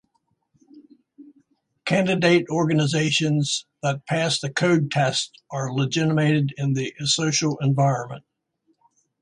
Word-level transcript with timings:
Candidate 1.85 2.47
organizations 2.49 3.67
that 3.83 4.03
pass 4.07 4.39
the 4.39 4.49
code 4.51 4.89
test 4.89 5.39
are 5.51 5.71
legitimated 5.71 6.55
in 6.57 6.73
the 6.73 6.91
social 7.05 7.59
environment. 7.61 8.25